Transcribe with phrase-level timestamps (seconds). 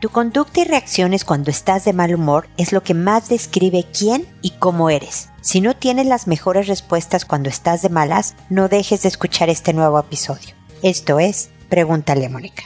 [0.00, 4.28] Tu conducta y reacciones cuando estás de mal humor es lo que más describe quién
[4.42, 5.30] y cómo eres.
[5.40, 9.72] Si no tienes las mejores respuestas cuando estás de malas, no dejes de escuchar este
[9.72, 10.54] nuevo episodio.
[10.82, 12.62] Esto es Pregúntale a Mónica.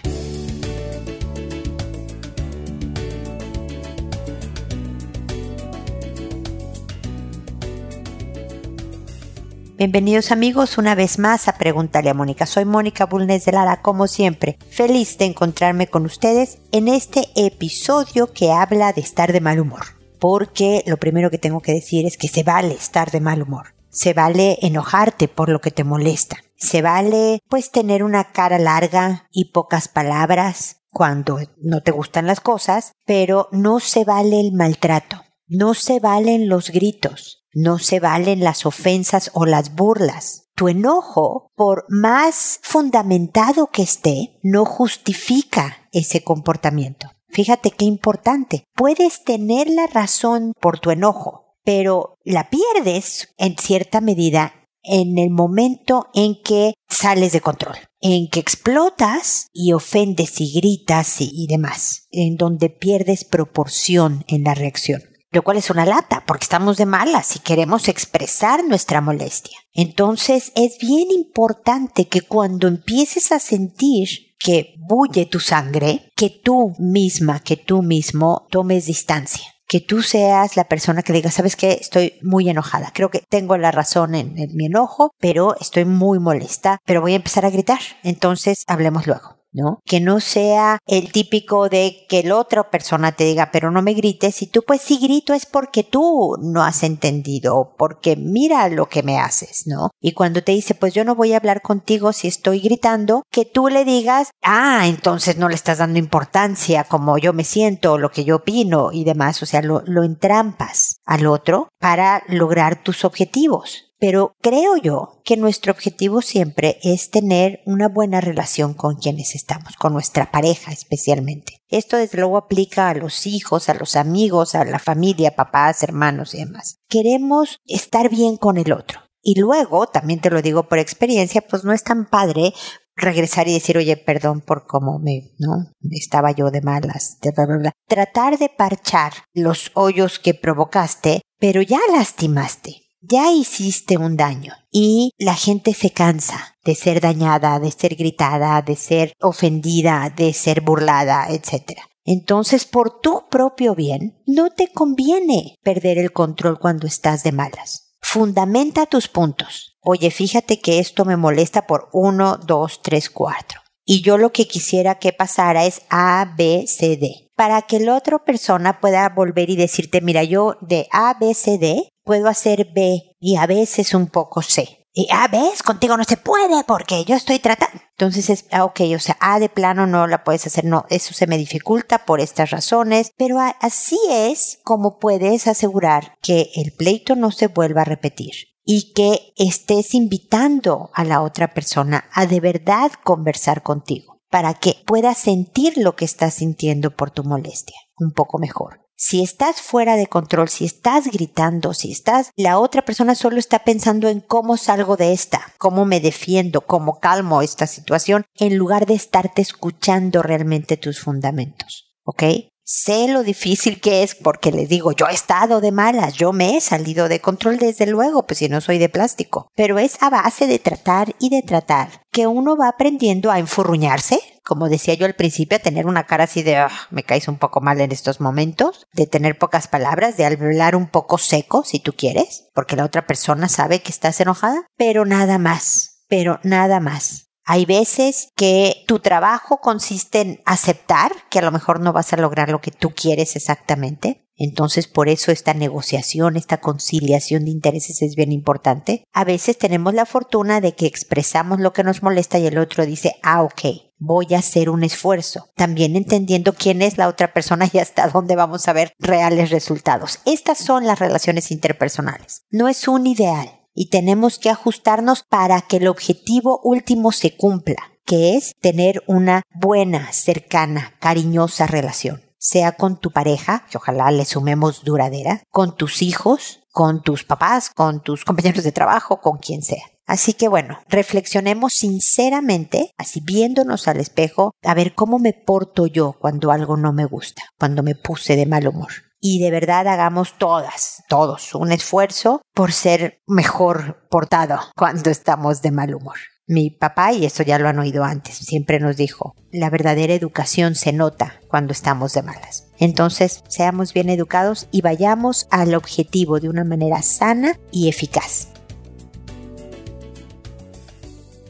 [9.82, 12.46] Bienvenidos amigos una vez más a Pregúntale a Mónica.
[12.46, 18.32] Soy Mónica Bulnes de Lara, como siempre, feliz de encontrarme con ustedes en este episodio
[18.32, 19.80] que habla de estar de mal humor.
[20.20, 23.74] Porque lo primero que tengo que decir es que se vale estar de mal humor.
[23.90, 26.36] Se vale enojarte por lo que te molesta.
[26.54, 32.38] Se vale pues tener una cara larga y pocas palabras cuando no te gustan las
[32.38, 35.24] cosas, pero no se vale el maltrato.
[35.48, 40.48] No se valen los gritos, no se valen las ofensas o las burlas.
[40.54, 47.10] Tu enojo, por más fundamentado que esté, no justifica ese comportamiento.
[47.28, 48.64] Fíjate qué importante.
[48.74, 55.30] Puedes tener la razón por tu enojo, pero la pierdes en cierta medida en el
[55.30, 62.08] momento en que sales de control, en que explotas y ofendes y gritas y, demás,
[62.10, 66.86] en donde pierdes proporción en la reacción lo cual es una lata, porque estamos de
[66.86, 69.58] malas y queremos expresar nuestra molestia.
[69.72, 74.08] Entonces es bien importante que cuando empieces a sentir
[74.38, 79.46] que bulle tu sangre, que tú misma, que tú mismo tomes distancia.
[79.66, 83.56] Que tú seas la persona que diga, sabes que estoy muy enojada, creo que tengo
[83.56, 87.50] la razón en, en mi enojo, pero estoy muy molesta, pero voy a empezar a
[87.50, 89.41] gritar, entonces hablemos luego.
[89.52, 89.80] ¿No?
[89.84, 93.94] Que no sea el típico de que la otra persona te diga, pero no me
[93.94, 98.88] grites, y tú pues si grito es porque tú no has entendido, porque mira lo
[98.88, 99.90] que me haces, ¿no?
[100.00, 103.44] Y cuando te dice, pues yo no voy a hablar contigo si estoy gritando, que
[103.44, 108.10] tú le digas, ah, entonces no le estás dando importancia como yo me siento, lo
[108.10, 113.04] que yo opino y demás, o sea, lo, lo entrampas al otro para lograr tus
[113.04, 113.92] objetivos.
[113.98, 119.76] Pero creo yo que nuestro objetivo siempre es tener una buena relación con quienes estamos,
[119.76, 121.58] con nuestra pareja especialmente.
[121.68, 126.34] Esto desde luego aplica a los hijos, a los amigos, a la familia, papás, hermanos
[126.34, 126.78] y demás.
[126.88, 129.02] Queremos estar bien con el otro.
[129.22, 132.52] Y luego, también te lo digo por experiencia, pues no es tan padre
[132.96, 135.72] regresar y decir, oye, perdón por cómo me, ¿no?
[135.90, 137.72] Estaba yo de malas, de bla, bla, bla.
[137.88, 145.10] Tratar de parchar los hoyos que provocaste, pero ya lastimaste ya hiciste un daño y
[145.18, 150.60] la gente se cansa de ser dañada, de ser gritada, de ser ofendida, de ser
[150.60, 151.80] burlada, etc.
[152.04, 157.91] Entonces, por tu propio bien, no te conviene perder el control cuando estás de malas.
[158.12, 159.78] Fundamenta tus puntos.
[159.80, 163.62] Oye, fíjate que esto me molesta por uno, dos, tres, cuatro.
[163.86, 167.30] Y yo lo que quisiera que pasara es A, B, C, D.
[167.36, 171.56] Para que la otra persona pueda volver y decirte, mira, yo de A, B, C,
[171.56, 174.81] D puedo hacer B y a veces un poco C.
[174.94, 177.80] Y A, ves, contigo no se puede porque yo estoy tratando.
[177.92, 181.14] Entonces es, ah, ok, o sea, A de plano no la puedes hacer, no, eso
[181.14, 187.16] se me dificulta por estas razones, pero así es como puedes asegurar que el pleito
[187.16, 188.32] no se vuelva a repetir
[188.64, 194.76] y que estés invitando a la otra persona a de verdad conversar contigo para que
[194.86, 198.81] pueda sentir lo que estás sintiendo por tu molestia un poco mejor.
[198.96, 203.64] Si estás fuera de control, si estás gritando, si estás, la otra persona solo está
[203.64, 208.86] pensando en cómo salgo de esta, cómo me defiendo, cómo calmo esta situación, en lugar
[208.86, 211.92] de estarte escuchando realmente tus fundamentos.
[212.04, 212.22] ¿Ok?
[212.64, 216.56] Sé lo difícil que es porque les digo, yo he estado de malas, yo me
[216.56, 219.48] he salido de control desde luego, pues si no soy de plástico.
[219.56, 224.20] Pero es a base de tratar y de tratar que uno va aprendiendo a enfurruñarse,
[224.44, 227.38] como decía yo al principio, a tener una cara así de, ah, me caes un
[227.38, 231.80] poco mal en estos momentos, de tener pocas palabras, de hablar un poco seco, si
[231.80, 236.78] tú quieres, porque la otra persona sabe que estás enojada, pero nada más, pero nada
[236.78, 237.31] más.
[237.44, 242.16] Hay veces que tu trabajo consiste en aceptar que a lo mejor no vas a
[242.16, 244.22] lograr lo que tú quieres exactamente.
[244.36, 249.04] Entonces, por eso esta negociación, esta conciliación de intereses es bien importante.
[249.12, 252.86] A veces tenemos la fortuna de que expresamos lo que nos molesta y el otro
[252.86, 253.60] dice, ah, ok,
[253.98, 255.50] voy a hacer un esfuerzo.
[255.54, 260.20] También entendiendo quién es la otra persona y hasta dónde vamos a ver reales resultados.
[260.24, 262.42] Estas son las relaciones interpersonales.
[262.50, 267.92] No es un ideal y tenemos que ajustarnos para que el objetivo último se cumpla,
[268.04, 274.24] que es tener una buena, cercana, cariñosa relación, sea con tu pareja, que ojalá le
[274.24, 279.62] sumemos duradera, con tus hijos, con tus papás, con tus compañeros de trabajo, con quien
[279.62, 279.84] sea.
[280.06, 286.16] Así que bueno, reflexionemos sinceramente, así viéndonos al espejo, a ver cómo me porto yo
[286.18, 290.36] cuando algo no me gusta, cuando me puse de mal humor y de verdad hagamos
[290.36, 296.16] todas, todos, un esfuerzo por ser mejor portado cuando estamos de mal humor.
[296.48, 300.74] Mi papá, y eso ya lo han oído antes, siempre nos dijo, la verdadera educación
[300.74, 302.66] se nota cuando estamos de malas.
[302.78, 308.48] Entonces, seamos bien educados y vayamos al objetivo de una manera sana y eficaz.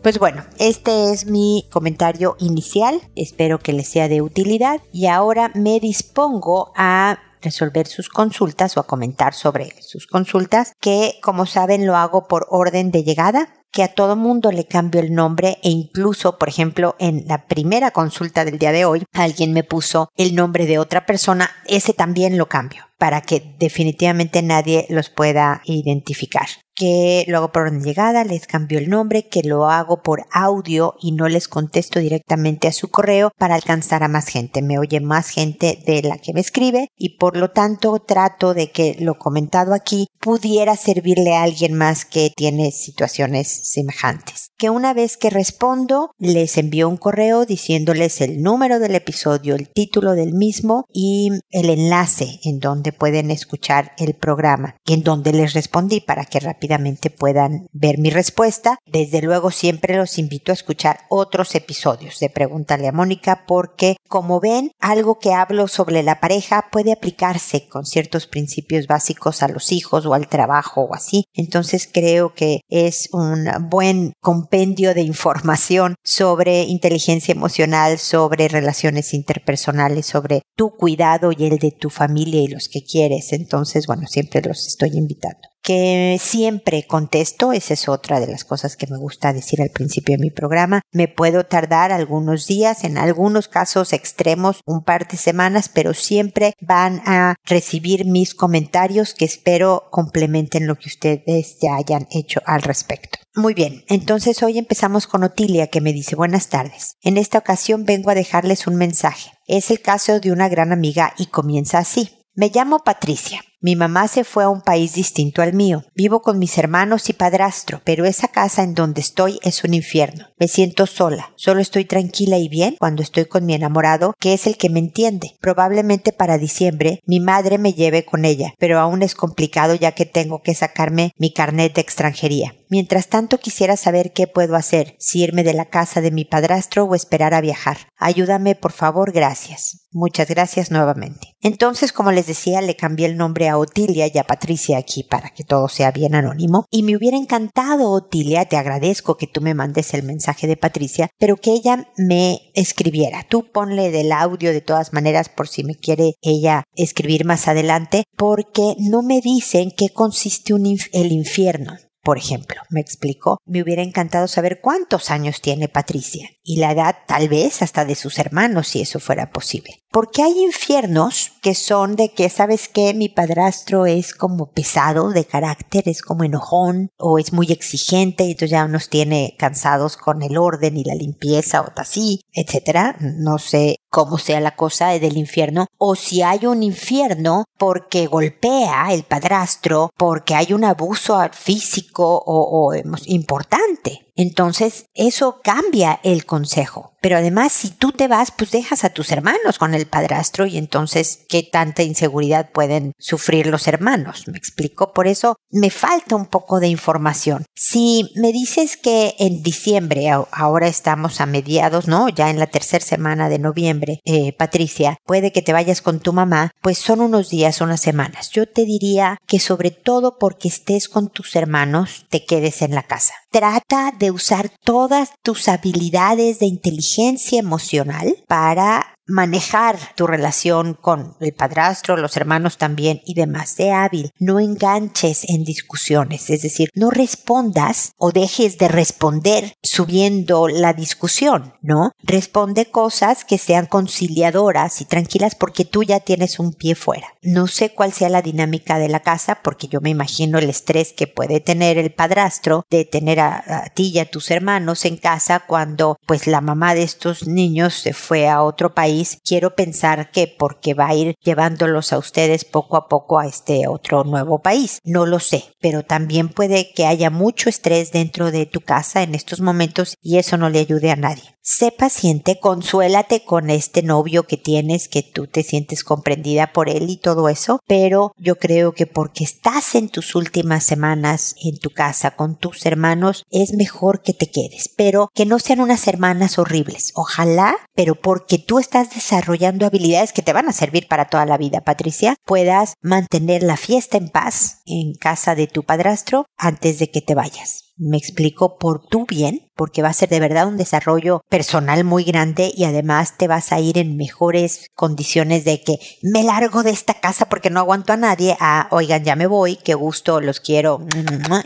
[0.03, 5.53] Pues bueno, este es mi comentario inicial, espero que les sea de utilidad y ahora
[5.55, 11.87] me dispongo a resolver sus consultas o a comentar sobre sus consultas, que como saben
[11.87, 15.71] lo hago por orden de llegada que a todo mundo le cambio el nombre e
[15.71, 20.35] incluso, por ejemplo, en la primera consulta del día de hoy, alguien me puso el
[20.35, 26.47] nombre de otra persona, ese también lo cambio para que definitivamente nadie los pueda identificar
[26.75, 31.13] que lo hago por llegada, les cambio el nombre, que lo hago por audio y
[31.13, 34.63] no les contesto directamente a su correo para alcanzar a más gente.
[34.63, 38.71] Me oye más gente de la que me escribe y por lo tanto trato de
[38.71, 44.53] que lo comentado aquí pudiera servirle a alguien más que tiene situaciones semejantes.
[44.57, 49.69] Que una vez que respondo, les envío un correo diciéndoles el número del episodio, el
[49.69, 55.55] título del mismo y el enlace en donde pueden escuchar el programa en donde les
[55.55, 58.79] respondí para que rápidamente puedan ver mi respuesta.
[58.87, 64.39] Desde luego siempre los invito a escuchar otros episodios de Pregúntale a Mónica porque como
[64.39, 69.73] ven algo que hablo sobre la pareja puede aplicarse con ciertos principios básicos a los
[69.73, 71.25] hijos al trabajo o así.
[71.35, 80.07] Entonces creo que es un buen compendio de información sobre inteligencia emocional, sobre relaciones interpersonales,
[80.07, 83.33] sobre tu cuidado y el de tu familia y los que quieres.
[83.33, 88.77] Entonces, bueno, siempre los estoy invitando que siempre contesto, esa es otra de las cosas
[88.77, 90.83] que me gusta decir al principio de mi programa.
[90.93, 96.55] Me puedo tardar algunos días, en algunos casos extremos, un par de semanas, pero siempre
[96.61, 102.63] van a recibir mis comentarios que espero complementen lo que ustedes ya hayan hecho al
[102.63, 103.19] respecto.
[103.35, 106.97] Muy bien, entonces hoy empezamos con Otilia que me dice buenas tardes.
[107.01, 109.31] En esta ocasión vengo a dejarles un mensaje.
[109.47, 112.11] Es el caso de una gran amiga y comienza así.
[112.35, 113.41] Me llamo Patricia.
[113.65, 115.85] Mi mamá se fue a un país distinto al mío.
[115.95, 120.27] Vivo con mis hermanos y padrastro, pero esa casa en donde estoy es un infierno.
[120.37, 121.31] Me siento sola.
[121.37, 124.81] Solo estoy tranquila y bien cuando estoy con mi enamorado, que es el que me
[124.81, 125.37] entiende.
[125.41, 130.07] Probablemente para diciembre mi madre me lleve con ella, pero aún es complicado ya que
[130.07, 132.57] tengo que sacarme mi carnet de extranjería.
[132.73, 136.85] Mientras tanto quisiera saber qué puedo hacer, si irme de la casa de mi padrastro
[136.85, 137.77] o esperar a viajar.
[137.99, 139.89] Ayúdame, por favor, gracias.
[139.93, 141.35] Muchas gracias nuevamente.
[141.43, 145.29] Entonces, como les decía, le cambié el nombre a Otilia y a Patricia aquí para
[145.29, 146.65] que todo sea bien anónimo.
[146.71, 151.11] Y me hubiera encantado, Otilia, te agradezco que tú me mandes el mensaje de Patricia,
[151.19, 153.27] pero que ella me escribiera.
[153.29, 158.05] Tú ponle del audio de todas maneras por si me quiere ella escribir más adelante,
[158.17, 161.77] porque no me dicen qué consiste el infierno.
[162.03, 166.97] Por ejemplo, me explicó, me hubiera encantado saber cuántos años tiene Patricia y la edad
[167.07, 169.79] tal vez hasta de sus hermanos si eso fuera posible.
[169.91, 172.95] Porque hay infiernos que son de que, ¿sabes qué?
[172.95, 178.31] Mi padrastro es como pesado de carácter, es como enojón o es muy exigente y
[178.31, 182.97] entonces ya nos tiene cansados con el orden y la limpieza o así, etcétera.
[183.01, 188.93] No sé cómo sea la cosa del infierno o si hay un infierno porque golpea
[188.93, 194.12] el padrastro, porque hay un abuso físico o, o importante.
[194.15, 196.93] Entonces, eso cambia el consejo.
[197.01, 200.57] Pero además, si tú te vas, pues dejas a tus hermanos con el padrastro y
[200.57, 204.29] entonces, ¿qué tanta inseguridad pueden sufrir los hermanos?
[204.29, 204.93] Me explico.
[204.93, 207.45] Por eso me falta un poco de información.
[207.57, 212.09] Si me dices que en diciembre, ahora estamos a mediados, ¿no?
[212.09, 216.13] Ya en la tercera semana de noviembre, eh, Patricia, puede que te vayas con tu
[216.13, 218.31] mamá, pues son unos días, unas semanas.
[218.31, 222.85] Yo te diría que sobre todo porque estés con tus hermanos, te quedes en la
[222.85, 223.15] casa.
[223.33, 231.33] Trata de usar todas tus habilidades de inteligencia emocional para manejar tu relación con el
[231.33, 233.57] padrastro, los hermanos también y demás.
[233.57, 240.49] de hábil, no enganches en discusiones, es decir, no respondas o dejes de responder subiendo
[240.49, 241.93] la discusión, ¿no?
[242.03, 247.09] Responde cosas que sean conciliadoras y tranquilas porque tú ya tienes un pie fuera.
[247.23, 250.93] No sé cuál sea la dinámica de la casa porque yo me imagino el estrés
[250.93, 254.97] que puede tener el padrastro de tener a, a ti y a tus hermanos en
[254.97, 260.11] casa cuando pues la mamá de estos niños se fue a otro país quiero pensar
[260.11, 264.41] que porque va a ir llevándolos a ustedes poco a poco a este otro nuevo
[264.41, 264.81] país.
[264.85, 269.15] No lo sé, pero también puede que haya mucho estrés dentro de tu casa en
[269.15, 271.37] estos momentos y eso no le ayude a nadie.
[271.45, 276.89] Sé paciente, consuélate con este novio que tienes, que tú te sientes comprendida por él
[276.89, 281.71] y todo eso, pero yo creo que porque estás en tus últimas semanas en tu
[281.71, 286.39] casa con tus hermanos, es mejor que te quedes, pero que no sean unas hermanas
[286.39, 286.93] horribles.
[286.95, 291.39] Ojalá, pero porque tú estás desarrollando habilidades que te van a servir para toda la
[291.39, 296.93] vida, Patricia, puedas mantener la fiesta en paz en casa de tu padrastro antes de
[296.93, 297.73] que te vayas.
[297.85, 302.05] Me explico por tu bien, porque va a ser de verdad un desarrollo personal muy
[302.05, 306.71] grande y además te vas a ir en mejores condiciones de que me largo de
[306.71, 310.41] esta casa porque no aguanto a nadie, a oigan, ya me voy, qué gusto, los
[310.41, 310.87] quiero,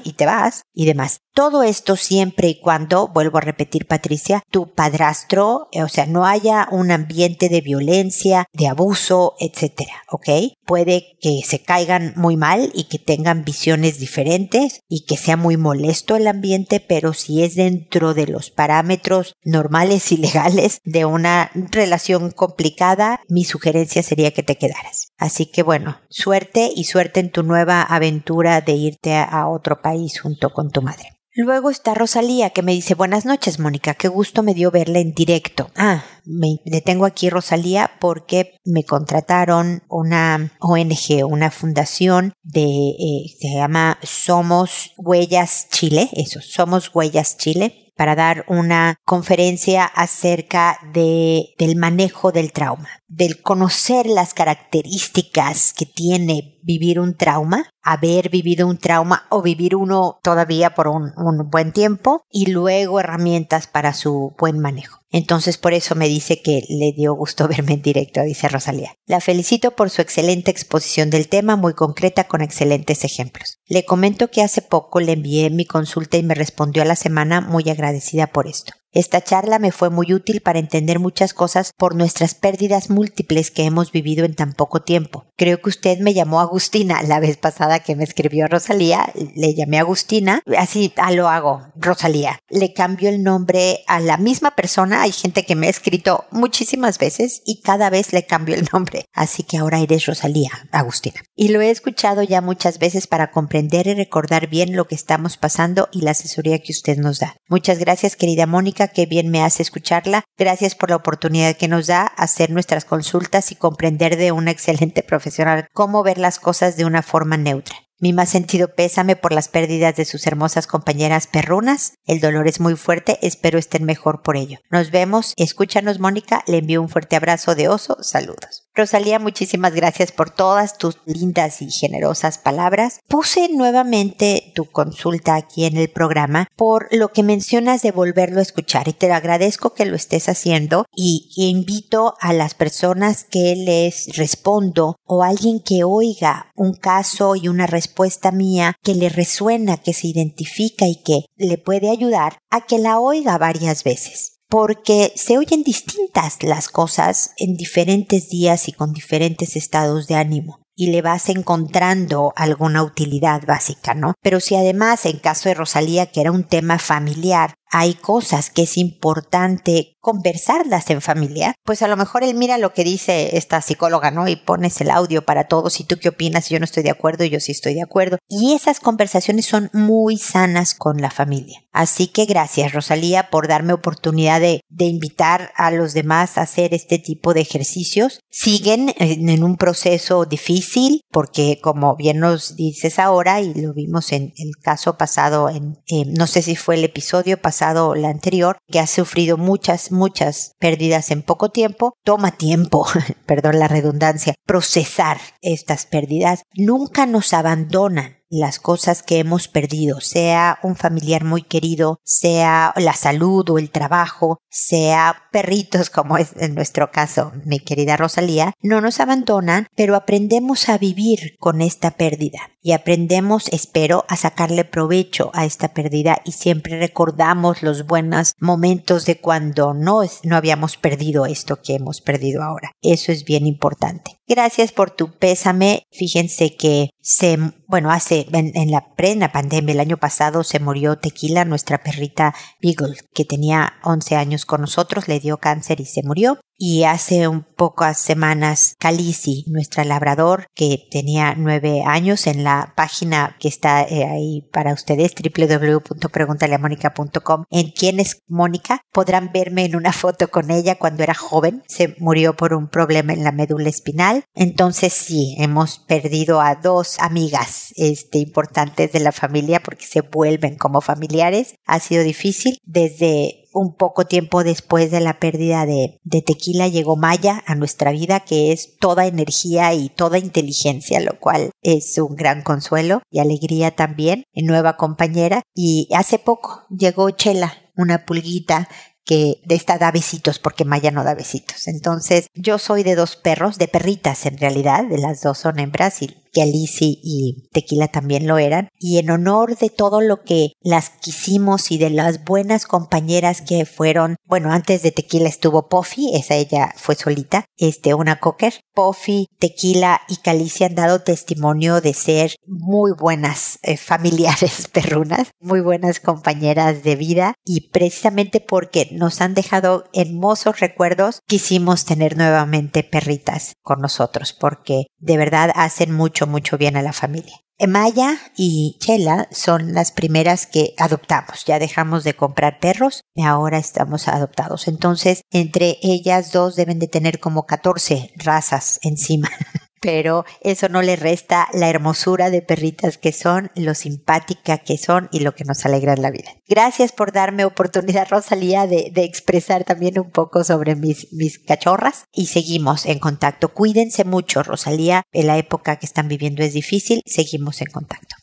[0.05, 1.21] y te vas y demás.
[1.35, 6.25] Todo esto siempre y cuando, vuelvo a repetir Patricia, tu padrastro, eh, o sea, no
[6.25, 10.29] haya un ambiente de violencia, de abuso, etcétera, ¿ok?
[10.65, 15.59] Puede que se caigan muy mal y que tengan visiones diferentes y que sea muy
[15.59, 17.55] molesto el ambiente, pero si es
[17.97, 24.57] de los parámetros normales y legales de una relación complicada, mi sugerencia sería que te
[24.57, 25.13] quedaras.
[25.19, 30.21] Así que bueno, suerte y suerte en tu nueva aventura de irte a otro país
[30.21, 31.17] junto con tu madre.
[31.39, 35.13] Luego está Rosalía que me dice buenas noches Mónica, qué gusto me dio verla en
[35.13, 35.71] directo.
[35.77, 43.53] Ah, me detengo aquí Rosalía porque me contrataron una ONG, una fundación de, eh, se
[43.53, 51.77] llama Somos Huellas Chile, eso, Somos Huellas Chile para dar una conferencia acerca de, del
[51.77, 58.79] manejo del trauma, del conocer las características que tiene vivir un trauma, haber vivido un
[58.79, 64.35] trauma o vivir uno todavía por un, un buen tiempo y luego herramientas para su
[64.39, 65.01] buen manejo.
[65.11, 68.95] Entonces por eso me dice que le dio gusto verme en directo, dice Rosalía.
[69.07, 73.59] La felicito por su excelente exposición del tema, muy concreta con excelentes ejemplos.
[73.67, 77.41] Le comento que hace poco le envié mi consulta y me respondió a la semana
[77.41, 78.73] muy agradecida por esto.
[78.97, 83.65] Esta charla me fue muy útil para entender muchas cosas por nuestras pérdidas múltiples que
[83.65, 85.27] hemos vivido en tan poco tiempo.
[85.37, 89.79] Creo que usted me llamó Agustina la vez pasada que me escribió Rosalía, le llamé
[89.79, 92.39] Agustina, así ah, lo hago, Rosalía.
[92.49, 96.99] Le cambio el nombre a la misma persona, hay gente que me ha escrito muchísimas
[96.99, 101.21] veces y cada vez le cambio el nombre, así que ahora eres Rosalía, Agustina.
[101.35, 105.37] Y lo he escuchado ya muchas veces para comprender y recordar bien lo que estamos
[105.37, 107.37] pasando y la asesoría que usted nos da.
[107.47, 110.25] Muchas gracias querida Mónica qué bien me hace escucharla.
[110.37, 115.03] Gracias por la oportunidad que nos da hacer nuestras consultas y comprender de una excelente
[115.03, 117.77] profesional cómo ver las cosas de una forma neutra.
[117.99, 121.95] Mi más sentido pésame por las pérdidas de sus hermosas compañeras perrunas.
[122.05, 124.59] El dolor es muy fuerte, espero estén mejor por ello.
[124.71, 128.66] Nos vemos, escúchanos Mónica, le envío un fuerte abrazo de oso, saludos.
[128.77, 133.01] Rosalía, muchísimas gracias por todas tus lindas y generosas palabras.
[133.09, 138.43] Puse nuevamente tu consulta aquí en el programa por lo que mencionas de volverlo a
[138.43, 144.15] escuchar y te agradezco que lo estés haciendo y invito a las personas que les
[144.15, 149.95] respondo o alguien que oiga un caso y una respuesta mía que le resuena, que
[149.95, 155.39] se identifica y que le puede ayudar a que la oiga varias veces porque se
[155.39, 161.01] oyen distintas las cosas en diferentes días y con diferentes estados de ánimo y le
[161.01, 164.15] vas encontrando alguna utilidad básica, ¿no?
[164.23, 168.63] Pero si además, en caso de Rosalía, que era un tema familiar, hay cosas que
[168.63, 173.61] es importante conversarlas en familia, pues a lo mejor él mira lo que dice esta
[173.61, 174.29] psicóloga, ¿no?
[174.29, 177.25] Y pones el audio para todos y tú qué opinas, yo no estoy de acuerdo,
[177.25, 178.19] yo sí estoy de acuerdo.
[178.29, 181.65] Y esas conversaciones son muy sanas con la familia.
[181.73, 187.01] Así que gracias Rosalía por darme oportunidad de, invitar a los demás a hacer este
[187.01, 188.21] tipo de ejercicios.
[188.31, 194.33] Siguen en, un proceso difícil porque como bien nos dices ahora y lo vimos en
[194.37, 195.77] el caso pasado, en,
[196.15, 201.11] no sé si fue el episodio pasado la anterior, que ha sufrido muchas, muchas pérdidas
[201.11, 202.87] en poco tiempo, toma tiempo,
[203.27, 206.43] perdón la redundancia, procesar estas pérdidas.
[206.55, 212.93] Nunca nos abandonan las cosas que hemos perdido, sea un familiar muy querido, sea la
[212.93, 218.81] salud o el trabajo, sea perritos como es en nuestro caso mi querida Rosalía, no
[218.81, 225.31] nos abandonan, pero aprendemos a vivir con esta pérdida y aprendemos, espero, a sacarle provecho
[225.35, 231.27] a esta pérdida y siempre recordamos los buenos momentos de cuando no, no habíamos perdido
[231.27, 232.73] esto que hemos perdido ahora.
[232.83, 234.19] Eso es bien importante.
[234.27, 235.85] Gracias por tu pésame.
[235.93, 241.45] Fíjense que se, bueno, hace, en, la plena pandemia, el año pasado se murió Tequila,
[241.45, 246.41] nuestra perrita Beagle, que tenía 11 años con nosotros, le dio cáncer y se murió.
[246.59, 253.37] Y hace un pocas semanas Calisi, nuestra labrador que tenía nueve años en la página
[253.41, 259.93] que está eh, ahí para ustedes www.preguntaleamónica.com en quién es Mónica podrán verme en una
[259.93, 261.63] foto con ella cuando era joven.
[261.69, 264.25] Se murió por un problema en la médula espinal.
[264.35, 270.57] Entonces sí hemos perdido a dos amigas este, importantes de la familia porque se vuelven
[270.57, 271.55] como familiares.
[271.67, 272.59] Ha sido difícil.
[272.65, 278.21] Desde un poco tiempo después de la pérdida de, tequila llegó Maya a nuestra vida,
[278.21, 283.75] que es toda energía y toda inteligencia, lo cual es un gran consuelo y alegría
[283.75, 285.43] también, nueva compañera.
[285.55, 288.69] Y hace poco llegó Chela, una pulguita
[289.07, 291.69] que de esta da besitos porque Maya no da besitos.
[291.69, 296.03] Entonces, yo soy de dos perros, de perritas en realidad, de las dos son hembras
[296.03, 300.53] y que Alicia y Tequila también lo eran, y en honor de todo lo que
[300.61, 306.15] las quisimos y de las buenas compañeras que fueron, bueno, antes de Tequila estuvo Puffy,
[306.15, 308.53] esa ella fue solita, este, una cocker.
[308.75, 315.63] Puffy, Tequila y Calicia han dado testimonio de ser muy buenas eh, familiares perrunas, muy
[315.63, 322.85] buenas compañeras de vida y precisamente porque nos han dejado hermosos recuerdos, quisimos tener nuevamente
[322.85, 327.41] perritas con nosotros porque de verdad hacen mucho mucho bien a la familia.
[327.67, 331.45] Maya y Chela son las primeras que adoptamos.
[331.47, 334.69] Ya dejamos de comprar perros y ahora estamos adoptados.
[334.69, 339.31] Entonces, entre ellas dos deben de tener como 14 razas encima.
[339.87, 345.09] pero eso no le resta la hermosura de perritas que son, lo simpática que son
[345.13, 346.33] y lo que nos alegra la vida.
[346.49, 352.27] Gracias por darme oportunidad, Rosalía, de, expresar también un poco sobre mis, mis cachorras y
[352.27, 353.55] seguimos en contacto.
[353.55, 358.16] Cuídense mucho, Rosalía, en la época que están viviendo es difícil, seguimos en contacto.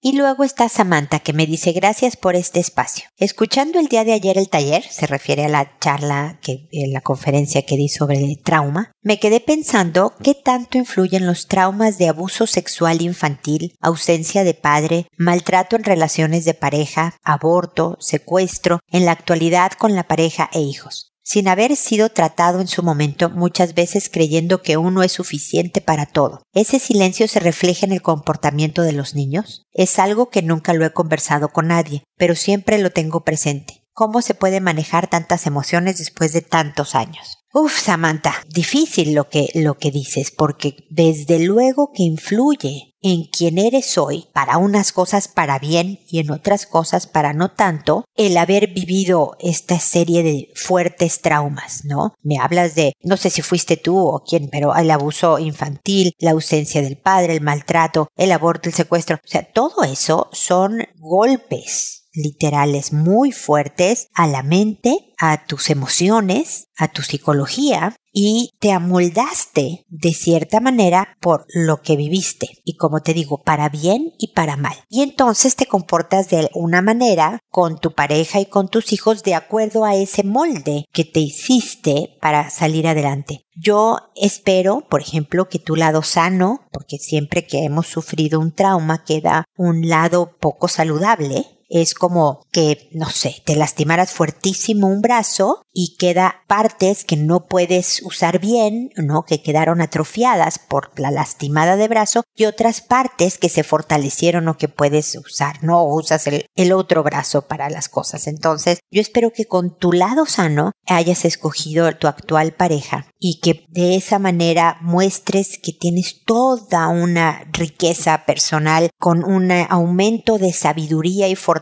[0.00, 3.08] Y luego está Samantha que me dice gracias por este espacio.
[3.16, 7.00] Escuchando el día de ayer el taller, se refiere a la charla que, en la
[7.00, 12.46] conferencia que di sobre trauma, me quedé pensando qué tanto influyen los traumas de abuso
[12.46, 19.72] sexual infantil, ausencia de padre, maltrato en relaciones de pareja, aborto, secuestro, en la actualidad
[19.72, 24.62] con la pareja e hijos sin haber sido tratado en su momento, muchas veces creyendo
[24.62, 26.40] que uno es suficiente para todo.
[26.54, 29.66] ¿Ese silencio se refleja en el comportamiento de los niños?
[29.74, 33.84] Es algo que nunca lo he conversado con nadie, pero siempre lo tengo presente.
[33.92, 37.44] ¿Cómo se puede manejar tantas emociones después de tantos años?
[37.52, 43.58] Uf, Samantha, difícil lo que, lo que dices, porque desde luego que influye en quién
[43.58, 48.36] eres hoy, para unas cosas para bien y en otras cosas para no tanto, el
[48.36, 52.14] haber vivido esta serie de fuertes traumas, ¿no?
[52.22, 56.32] Me hablas de, no sé si fuiste tú o quién, pero el abuso infantil, la
[56.32, 62.08] ausencia del padre, el maltrato, el aborto, el secuestro, o sea, todo eso son golpes
[62.12, 69.86] literales muy fuertes a la mente, a tus emociones, a tu psicología y te amoldaste
[69.88, 74.56] de cierta manera por lo que viviste y como te digo, para bien y para
[74.56, 74.74] mal.
[74.88, 79.36] Y entonces te comportas de una manera con tu pareja y con tus hijos de
[79.36, 83.44] acuerdo a ese molde que te hiciste para salir adelante.
[83.54, 89.04] Yo espero, por ejemplo, que tu lado sano, porque siempre que hemos sufrido un trauma
[89.04, 95.62] queda un lado poco saludable, es como que, no sé, te lastimaras fuertísimo un brazo
[95.72, 99.22] y queda partes que no puedes usar bien, ¿no?
[99.22, 104.56] Que quedaron atrofiadas por la lastimada de brazo y otras partes que se fortalecieron o
[104.56, 105.82] que puedes usar, ¿no?
[105.82, 108.26] O usas el, el otro brazo para las cosas.
[108.26, 113.64] Entonces, yo espero que con tu lado sano hayas escogido tu actual pareja y que
[113.68, 121.28] de esa manera muestres que tienes toda una riqueza personal con un aumento de sabiduría
[121.28, 121.57] y fortaleza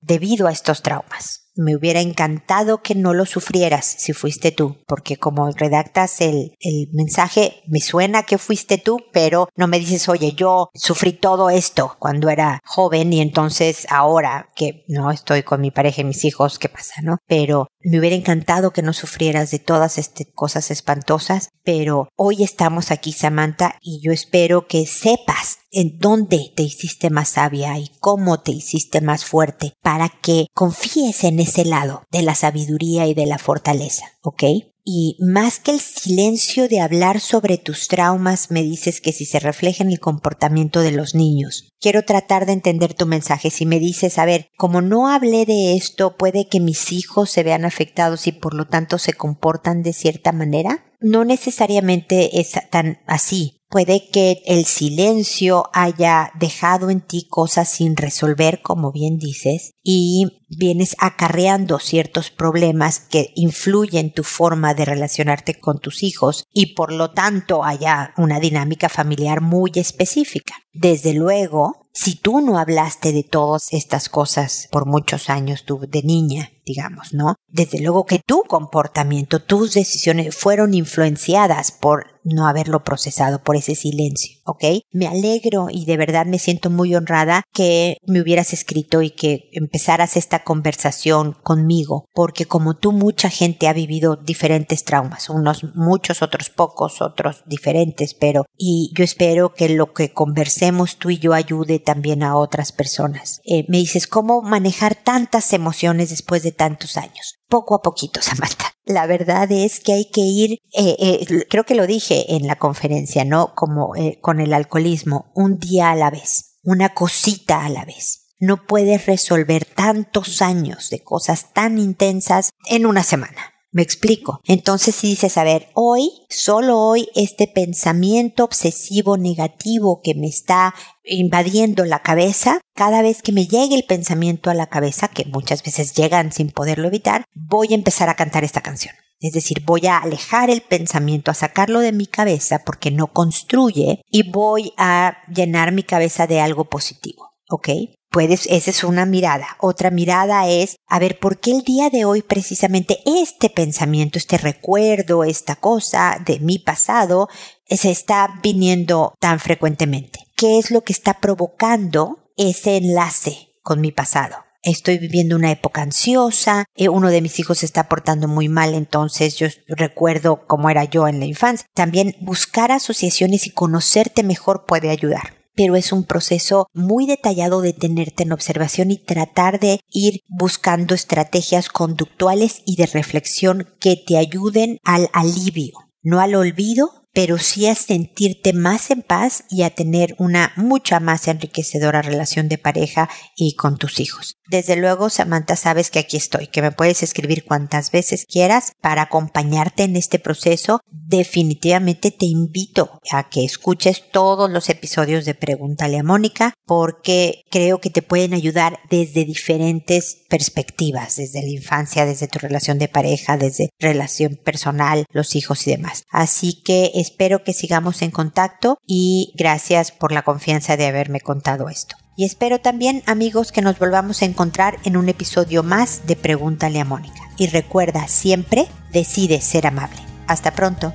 [0.00, 1.40] debido a estos traumas.
[1.56, 6.88] Me hubiera encantado que no lo sufrieras si fuiste tú, porque como redactas el, el,
[6.92, 11.94] mensaje, me suena que fuiste tú, pero no me dices, oye, yo sufrí todo esto
[12.00, 16.58] cuando era joven y entonces ahora que no estoy con mi pareja y mis hijos,
[16.58, 17.18] ¿qué pasa, no?
[17.28, 22.90] Pero me hubiera encantado que no sufrieras de todas estas cosas espantosas, pero hoy estamos
[22.90, 28.40] aquí, Samantha, y yo espero que sepas en dónde te hiciste más sabia y cómo
[28.40, 33.26] te hiciste más fuerte para que confíes en ese lado de la sabiduría y de
[33.26, 34.44] la fortaleza, ¿ok?
[34.86, 39.40] Y más que el silencio de hablar sobre tus traumas, me dices que si se
[39.40, 41.70] refleja en el comportamiento de los niños.
[41.80, 43.50] Quiero tratar de entender tu mensaje.
[43.50, 47.42] Si me dices, a ver, como no hablé de esto, puede que mis hijos se
[47.42, 50.84] vean afectados y por lo tanto se comportan de cierta manera.
[51.00, 57.96] No necesariamente es tan así Puede que el silencio haya dejado en ti cosas sin
[57.96, 65.58] resolver, como bien dices, y vienes acarreando ciertos problemas que influyen tu forma de relacionarte
[65.58, 70.54] con tus hijos y por lo tanto haya una dinámica familiar muy específica.
[70.72, 76.04] Desde luego, si tú no hablaste de todas estas cosas por muchos años tú de
[76.04, 77.36] niña, digamos, ¿no?
[77.48, 83.74] Desde luego que tu comportamiento, tus decisiones fueron influenciadas por no haberlo procesado, por ese
[83.74, 84.64] silencio, ¿ok?
[84.90, 89.50] Me alegro y de verdad me siento muy honrada que me hubieras escrito y que
[89.52, 96.22] empezaras esta conversación conmigo, porque como tú mucha gente ha vivido diferentes traumas, unos muchos,
[96.22, 101.34] otros pocos, otros diferentes, pero y yo espero que lo que conversemos tú y yo
[101.34, 103.40] ayude también a otras personas.
[103.44, 107.36] Eh, me dices, ¿cómo manejar tantas emociones después de tantos años?
[107.48, 108.72] Poco a poquito, Samantha.
[108.84, 112.56] La verdad es que hay que ir, eh, eh, creo que lo dije en la
[112.56, 113.54] conferencia, ¿no?
[113.54, 118.34] Como con el alcoholismo, un día a la vez, una cosita a la vez.
[118.40, 123.53] No puedes resolver tantos años de cosas tan intensas en una semana.
[123.74, 124.38] Me explico.
[124.44, 130.76] Entonces si dices, a ver, hoy, solo hoy, este pensamiento obsesivo negativo que me está
[131.02, 135.64] invadiendo la cabeza, cada vez que me llegue el pensamiento a la cabeza, que muchas
[135.64, 138.94] veces llegan sin poderlo evitar, voy a empezar a cantar esta canción.
[139.18, 144.02] Es decir, voy a alejar el pensamiento, a sacarlo de mi cabeza porque no construye
[144.08, 147.32] y voy a llenar mi cabeza de algo positivo.
[147.50, 147.70] ¿Ok?
[148.14, 149.56] Puedes, esa es una mirada.
[149.58, 154.38] Otra mirada es, a ver, ¿por qué el día de hoy precisamente este pensamiento, este
[154.38, 157.28] recuerdo, esta cosa de mi pasado
[157.68, 160.20] se está viniendo tan frecuentemente?
[160.36, 164.36] ¿Qué es lo que está provocando ese enlace con mi pasado?
[164.62, 168.72] estoy viviendo una época ansiosa, eh, uno de mis hijos se está portando muy mal,
[168.72, 171.66] entonces yo recuerdo cómo era yo en la infancia.
[171.74, 177.72] También buscar asociaciones y conocerte mejor puede ayudar pero es un proceso muy detallado de
[177.72, 184.18] tenerte en observación y tratar de ir buscando estrategias conductuales y de reflexión que te
[184.18, 189.70] ayuden al alivio, no al olvido, pero sí a sentirte más en paz y a
[189.70, 194.36] tener una mucha más enriquecedora relación de pareja y con tus hijos.
[194.46, 199.02] Desde luego, Samantha, sabes que aquí estoy, que me puedes escribir cuantas veces quieras para
[199.02, 200.80] acompañarte en este proceso.
[200.90, 207.80] Definitivamente te invito a que escuches todos los episodios de Pregúntale a Mónica porque creo
[207.80, 213.38] que te pueden ayudar desde diferentes perspectivas, desde la infancia, desde tu relación de pareja,
[213.38, 216.04] desde relación personal, los hijos y demás.
[216.10, 221.68] Así que espero que sigamos en contacto y gracias por la confianza de haberme contado
[221.68, 221.96] esto.
[222.16, 226.80] Y espero también, amigos, que nos volvamos a encontrar en un episodio más de Pregúntale
[226.80, 227.20] a Mónica.
[227.36, 230.00] Y recuerda, siempre decide ser amable.
[230.26, 230.94] Hasta pronto.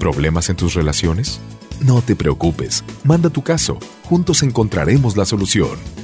[0.00, 1.40] ¿Problemas en tus relaciones?
[1.80, 6.03] No te preocupes, manda tu caso, juntos encontraremos la solución